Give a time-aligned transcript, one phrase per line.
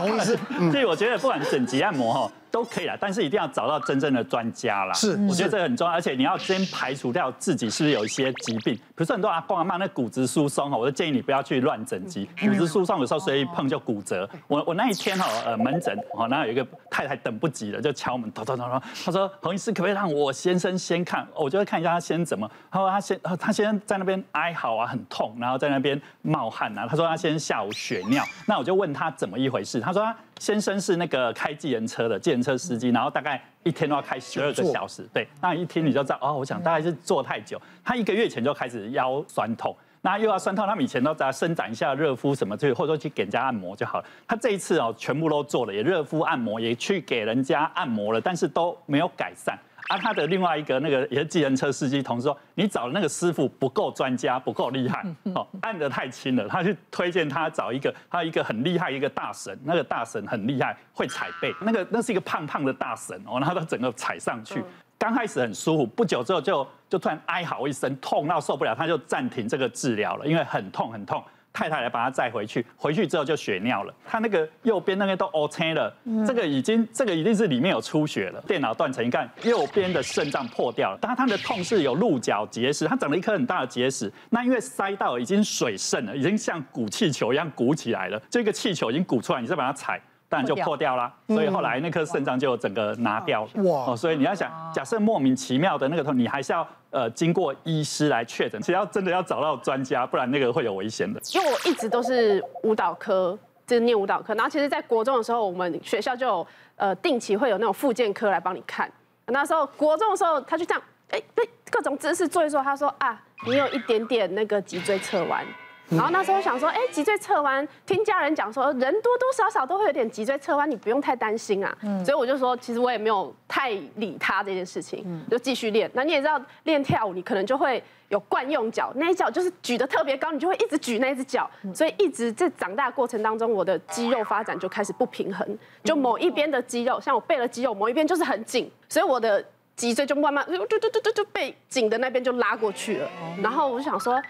[0.00, 0.38] 洪医师，
[0.72, 2.32] 所以我觉得不管整脊按摩哈。
[2.50, 4.92] 都可以啦，但是一定要找到真正的专家啦。
[4.92, 14.28] 是，我觉得这个很重要，而且你要先排除掉自己是不是有一些疾病，比如说很多阿公阿妈那骨质疏松哈，我就建议你不要去乱整脊，骨质疏松有时候随意碰就骨折。
[14.46, 21.26] 我我那一天哈呃门诊哦，然后有一个太太等不及了，就敲门，咚咚咚咚，他说洪医师可不可以让我先生先看？
[21.34, 22.50] 我就会看一下他先怎么。
[22.70, 26.86] 他说他先他先在那边哀嚎啊，很痛，然后在那边冒汗啊。
[26.88, 29.80] 他说他先下午血尿，那我就问他怎么一回事？
[29.80, 35.08] 他说他先生是那个开计程车的计程车司机，然后大概一天都要开十二个小时。
[35.12, 37.60] 对，那一听你就知道哦，我想大概是坐太久。
[37.84, 44.04] 他一个月前就开始腰酸痛，那又要酸痛，他们以前都在伸展一下热敷什么，就或者说去给人家按摩就好了。
[44.26, 49.58] 他这一次哦，全部都做了，也热敷按摩，也去给人家按摩了，但是都没有改善。
[49.90, 55.04] 啊，他的另外一个那个也是计程车司机同事说，你找的那个师傅不够专家，不够厉害，
[55.34, 56.46] 哦，按得太轻了。
[56.46, 64.62] 他就推荐他找一个，他一个很厉害一个大神，那个大神很厉害，会踩背，那个那是一个胖胖的大神哦，然后他整个踩上去，
[64.96, 71.20] 刚开始很舒服，不久之后就就突然哀嚎一声，痛到受不了，他就暂停这个治疗了，因为很痛很痛。
[71.60, 73.92] 太太来把他载回去，回去之后就血尿了。
[74.08, 75.94] 他那个右边那个都 OK 了，
[76.26, 78.40] 这个已经这个一定是里面有出血了。
[78.48, 80.98] 电脑断层一看，右边的肾脏破掉了。
[81.02, 84.10] 但他的痛是有鹿角结石，他长了一颗很大的结石。
[84.30, 88.18] 那因为塞到已经水渗了，已经像鼓气球一样鼓起来了。
[88.30, 90.00] 这个气球已经鼓出来，你再把它踩。
[90.30, 93.62] 当然就破掉了，所以后来那颗肾脏就整个拿掉了。
[93.64, 93.96] 哇！
[93.96, 98.60] 所以你要想，假设莫名其妙的那个痛，你还是要呃经过医师来确诊。
[98.60, 101.20] 其实要真的要找到专家，不然那个会有危险的。
[101.34, 103.36] 因为我一直都是舞蹈科，
[103.66, 104.32] 就是念舞蹈科。
[104.36, 108.88] 然后其实，在国中的时候，我们学校就有呃定期会有那种复健科来帮你看。
[109.26, 112.62] 那时候国中的时候，他就这样，哎，对，各种姿势做一做。
[112.62, 115.44] 他说啊，你有一点点那个脊椎侧弯。
[115.90, 121.76] 然后那时候想说，哎，脊椎侧弯，听家人讲说，人多多少少都会有点脊椎侧弯，你不用太担心啊。
[121.82, 122.04] 嗯。
[122.04, 125.90] 所以我就说，其实我也没有太理他这件事情，就继续练。
[125.92, 131.50] 那你也知道，练跳舞你可能就会有惯用脚，那一脚就是举得特别高，你就会一直举那只脚。
[131.74, 143.10] 所以一直在长大过程当中，我的肌肉发展就开始不平衡，就某一边的肌肉，像我背的肌肉，某一边就是很紧，所以我的脊椎就慢慢就就就就就被紧的那边就拉过去了。
[143.42, 144.22] 然后我就想说。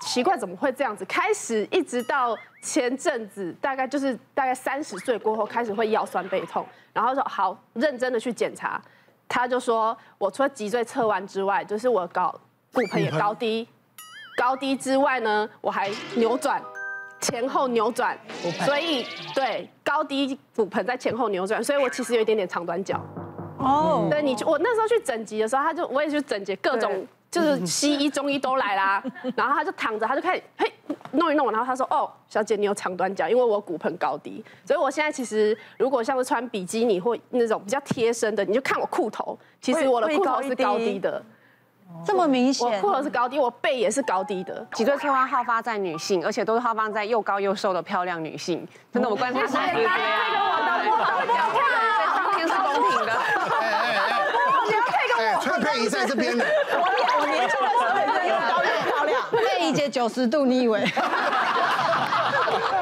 [0.00, 1.04] 奇怪，怎么会这样子？
[1.04, 8.80] 开始一直到前阵子，大概就是大概三十岁过后，开始会腰酸背痛，然后说好认真的去检查，
[9.28, 12.34] 他就说我除了脊椎侧弯之外，就是我搞
[12.72, 13.68] 骨盆也高低，
[14.36, 16.62] 高低之外呢，我还扭转，
[17.20, 18.16] 前后扭转，
[18.64, 19.04] 所以
[19.34, 23.00] 对高低骨盆在前后扭转，所以我其实有一点点长短脚。
[23.58, 27.06] 哦，对你，我那时候去整脊的时候，他就我也去整脊各种。
[27.30, 29.02] 就是西医、中医都来啦，
[29.36, 30.72] 然后他就躺着，他就开始嘿
[31.12, 41.22] 弄一弄，然后他说：“哦，小姐，你有长短脚，因为我骨盆高低，所以我现在其实如果像是穿比基尼或那种比较贴身的，你就看我裤头，其实我的裤头是高低的，
[42.04, 44.66] 这么明显，我裤头是高低，我背也是高低的。
[44.72, 49.98] 脊椎侧弯好发在女性，而且都是好发在又高又瘦的漂亮女性，真的，我观察是这样。
[52.14, 53.12] 上天是公平的。
[55.76, 56.44] 你要配个我，崔佩仪在这边呢。
[59.90, 60.80] 九十度，你以为？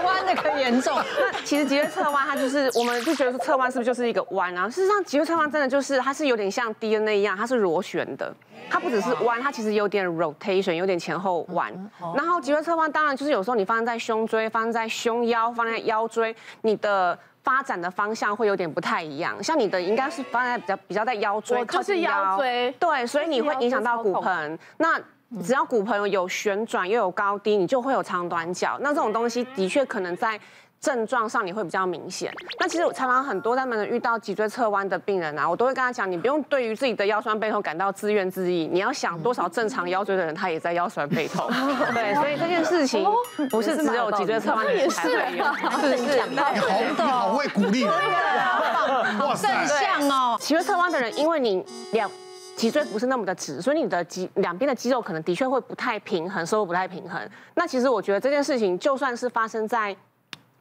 [0.04, 1.00] 弯的可严重。
[1.19, 4.69] 那其实脊椎侧弯，它就是，我们就觉得说侧弯是不是就是一个弯啊？
[4.69, 8.34] 事实上，脊椎侧弯真的就是，它是有点像 DNA 一样，它是螺旋的。
[8.69, 11.72] 它不只是弯，它其实有点 rotation，有点前后弯。
[12.14, 19.40] 然后脊椎侧弯，当然就是有时候你放在胸椎，放在胸腰，放在腰椎，你的发展的方向会有点不太一样。
[19.40, 22.74] 像你的应该是发展比较比较在腰椎，靠近腰椎。
[22.80, 24.58] 对，所以你会影响到骨盆。
[24.78, 25.00] 那
[25.44, 28.76] 只要骨盆有旋转又有高低，你就会有长短脚。
[28.80, 30.38] 那这种东西的确可能在
[30.81, 32.32] 症状上你会比较明显。
[32.60, 38.69] 那其实我常常很多他们遇到脊椎侧弯的病人啊，我都会跟他讲，你不用对于自己的腰酸背痛感到自怨自艾。
[38.70, 41.47] 你要想多少正常腰椎的人他也在腰酸背痛。
[41.94, 43.06] 对，所以这件事情
[43.50, 45.50] 不是只有脊椎侧弯的人才会有，
[45.81, 46.22] 是是。
[46.28, 50.36] 你好会鼓励，好正向哦。
[50.39, 52.10] 脊椎侧弯的人，因为你两。
[52.56, 57.21] 脊椎不是那么的直，所以你的脊两边的肌肉可能的确会不太平衡，收入不太平衡。
[57.53, 59.95] 那其实我觉得这件事情，就算是发生在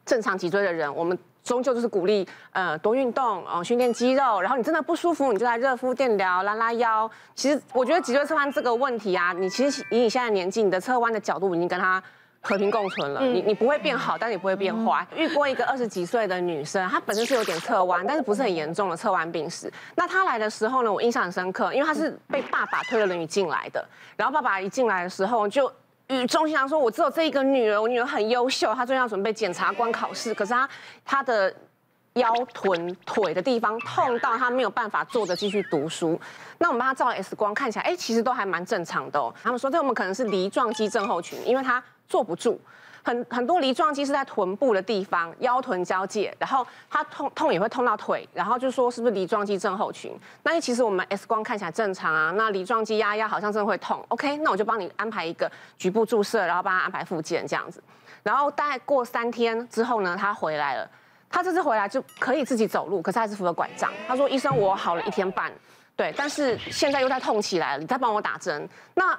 [0.05, 4.41] 正常脊椎的人，我们终究就是鼓励呃多运动哦，训练肌肉。
[4.41, 7.09] 然后你真的不舒服，你就来热敷、电疗、拉拉腰。
[7.33, 12.01] 其实我觉得脊椎侧弯这个问题啊，你其实以你现在年纪，你的侧弯的角度已经跟他。
[12.47, 15.03] 和平共存了，你你不会变好，但你不会变坏。
[15.15, 19.67] 遇过一个二十几岁的女生，她本身是有点侧弯，但是不是很严重的侧弯病史。
[19.95, 23.83] 那她来的时候呢，我印象很深刻，因为她是被爸爸推了轮椅进来的。
[24.15, 25.73] 然后爸爸一进来的时候，就
[26.07, 30.69] 语重心长说：“我只有这一个女儿，我女儿很优秀，她最近要准备检察官考试，可是她
[31.03, 31.53] 她的
[32.13, 36.19] 腰、臀、腿的地方痛到她没有办法坐着继续读书。
[36.59, 39.33] 那我们帮她照了 X 光，看起来哎，其实都还蛮正常的哦。
[39.43, 42.59] 他们说这我们可能是梨状肌症候群，因为她坐不住。
[43.05, 50.11] 很很多梨状肌是在臀部的地方，腰臀交界，然后它痛痛也会痛到腿，然后就说是不是梨状肌症候群？
[50.41, 54.03] 那其实我们 X 光看起来正常啊，那梨状肌压压好像真的会痛。
[54.07, 57.79] OK，那我就帮你安排一个局部注射，然后帮他安排复健这样子。
[58.23, 60.89] 然后大概过三天之后呢，他回来了，
[61.29, 63.93] 他这次回来就可以自己走路，可是还是扶着拐杖。
[64.07, 65.53] 他说医生，我好了一天半，
[65.95, 68.67] 对，但是现在又在痛起来了，你再帮我打针。
[68.95, 69.15] 那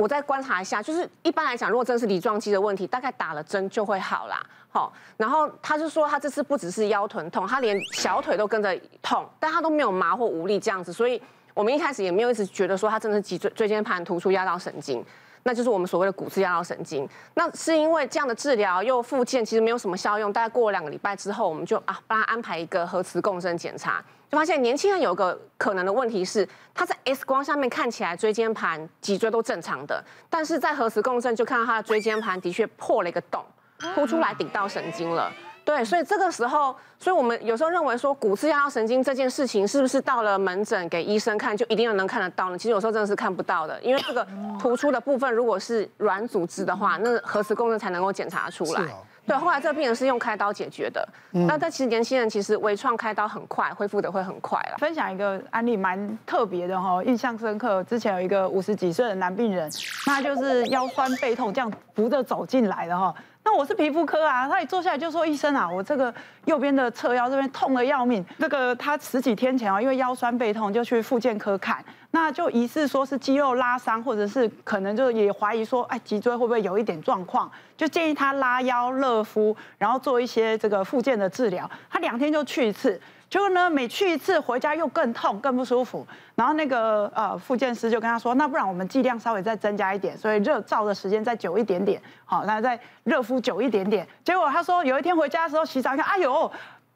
[0.00, 4.40] 我再观察一下，就是一般来讲，如果真是梨状肌的问题，大概打了针就会好啦。
[4.70, 11.20] 好，然后他就说他这次不只是腰臀痛，他连小腿都跟着痛，但他都没有麻或无力这样子，所以
[11.52, 15.04] 我们一开始也没有一直觉得说他真的是脊椎椎间盘突出压到神经。
[15.42, 20.32] 那就是我们所谓的骨质压到神经，那是因为这样的治疗又复健，其实没有什么效用。
[20.32, 33.44] 大概过了两个礼拜之后，我们就啊帮他安排一个核磁共振检查，就发现年轻人有个可能的问题是，他在 X 光上面看起来椎间盘、脊椎都正常的，但是在核磁共振就看到他的椎间盘的确破了一个洞，
[33.94, 35.32] 凸出来顶到神经了。
[35.62, 42.56] 对，所以这个时候，所以我们有时候认为说骨刺压到神经这件事情，是不是到了门诊给医生看就一定要能看得到呢？
[42.56, 44.26] 其实有时候真的是看不到的，因为这个
[44.58, 48.82] 突出的部分如果是软组织的话，那核磁共振才能够检查出来。
[49.30, 51.08] 对，后来这个病人是用开刀解决的。
[51.30, 54.78] 那但其实年轻人其实微创开刀很快，恢复的会很快了。
[54.78, 57.80] 分享一个案例蛮特别的哈，印象深刻。
[57.84, 59.70] 之前有一个五十几岁的男病人，
[60.04, 63.14] 他就是腰酸背痛这样扶着走进来的哈。
[63.42, 66.12] 那我是皮肤科啊，他一坐下来就说：“医生啊，我这个
[66.44, 68.24] 右边的侧腰这边痛得要命。
[68.38, 77.50] 这个他十几天前啊，因为腰酸背痛就去复健科看，那就疑似说是肌肉拉伤，或者是可能就也怀疑说，哎，脊椎会不会有一点状况？
[77.76, 81.68] 就建议他拉腰热敷，然后做一些这个复健的治疗。
[81.88, 86.04] 他两天就去一次。”结果呢，每去一次回家又更痛、更不舒服。
[86.34, 96.50] 然后那个呃，复健师就跟他说：“那不然我们剂量稍微再增加一点，所以热照的时间再久一点点，好，那再热敷久一点点。”结果他说有一天回家的时候洗澡，看，哎呦。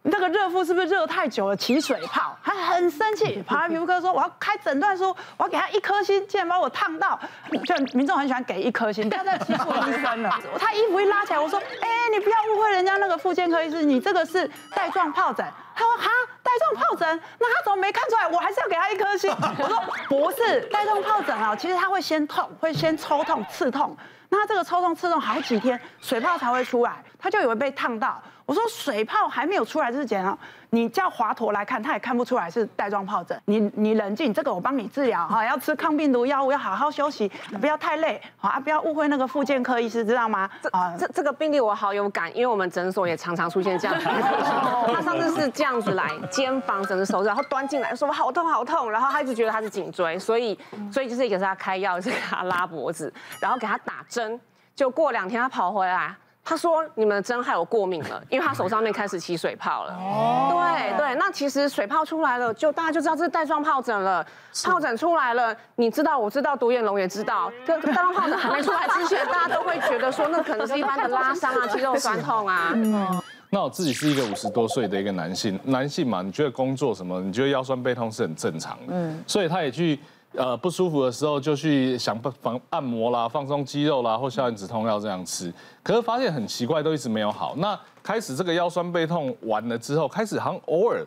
[0.07, 2.37] 那个热敷是不是热太久了起水泡？
[2.45, 5.09] 他很生气，跑来皮肤科说：“我要开诊断书，
[5.39, 7.19] 我要给他一颗星，竟然把我烫到。”
[7.65, 10.31] 就民众很喜欢给一颗星， 不要再欺负医生了。
[10.59, 16.11] 他衣服一拉起来，我说：“哎，你不要误会人家那个复健科医师， 你这个是带状疱疹。”他说：“哈，
[16.55, 17.21] 带状疱疹？
[17.39, 18.29] 那他怎么没看出来？
[18.29, 19.31] 我还是要给他一颗星。
[19.59, 23.97] ”我说：“不是带状疱疹啊，其实他会先痛，会先抽痛、刺痛。
[24.29, 30.37] 那他这个抽痛、刺痛好几天，水泡才会出来，他就以为被烫到。”我说水泡还没有出来之前啊，
[30.69, 33.41] 你叫华佗来看，他也看不出来是带状疱疹。
[33.47, 40.51] 你你冷静，这个我帮你治疗哈，要吃抗病毒药物，要好好休息，不要太累，好啊，不要误会那个复健科医师，知道吗？
[40.63, 40.69] 这
[40.99, 44.05] 这这个病例我好有感，因为我们诊所也常常出现这样子。
[44.93, 50.59] 他上次是这样子来，肩膀整个手指，然后端进来说好痛好痛，然后他一直觉得他是颈椎，所以
[50.93, 53.11] 所以就是给他开药，是给他拉脖子，
[53.41, 54.39] 然后给他打针，
[54.75, 56.15] 就过两天他跑回来。
[56.47, 59.95] 他说：“你们的针害我过敏了，因为他手上面开始起水泡了。
[59.95, 64.25] 哦，对对，那其实水泡出来了，就大家就知道这是带状疱疹了。
[64.53, 72.73] 疱疹出来了，你知道，我知道，独眼龙也知道，这带状疱疹还没出来之前，大家都会觉得说，那可能是一般的拉伤啊，肌肉酸痛啊。
[72.75, 78.93] 嗯，那我自己是一个五十多岁的一个男性，男性嘛，你觉得工作什么，你觉得腰酸背痛是很正常的。
[78.93, 79.99] 嗯，所以他也去。
[80.37, 85.53] 呃，不舒服的时候就去想办法按摩啦、放松肌肉啦，或消炎止痛药这样吃。
[85.83, 87.55] 可是发现很奇怪，都一直没有好。
[87.59, 91.07] 那开始这个腰酸背痛完了之后，开始好像偶尔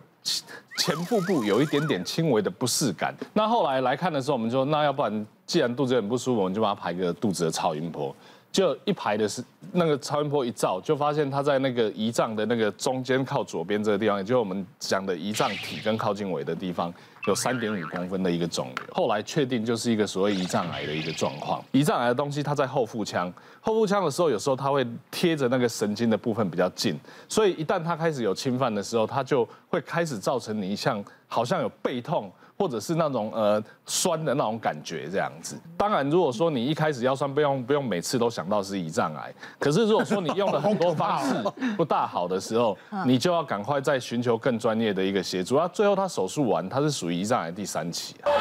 [0.77, 3.13] 前腹部有一点点轻微的不适感。
[3.33, 8.15] 那后来来看的时候，我们说，那要不然既然肚子很不舒服，我们就把它排个肚子的超音波。
[8.49, 9.43] 就一排的是
[9.73, 16.91] 那个超音波一照，就发现他在那个胰脏的那个中间靠左边这个地方，也就是我们讲的胰脏体跟靠近尾的地方。
[17.27, 21.61] 有三点五公分的一个肿瘤，后来确定就是一个所谓胰脏癌的一个状况。
[21.73, 32.31] 胰脏癌的东西，它在后腹腔，后腹腔的时候，有时候它会贴着那个神经的部分比较近，所以一旦它开始有侵犯的时候，它就会开始造成你像好像有背痛。
[32.57, 35.59] 或者是那种呃酸的那种感觉这样子。
[35.77, 39.33] 当然，如果说你一开始腰酸不用，不用每次都想到是胰脏癌。
[39.59, 41.35] 可是如果说你用了很多方式
[41.77, 45.55] 不大好的时候，你就要赶快再寻求更专业的一个协助。
[45.55, 48.15] 啊，最后他手术完，他是属于胰脏癌第三期。
[48.23, 48.31] 啊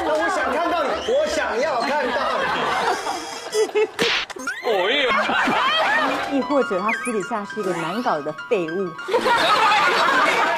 [0.00, 2.46] 我想看到你，我想要看到你。
[4.64, 5.08] 哦耶！
[6.38, 8.88] 亦或者他私底下是一个难搞的废物。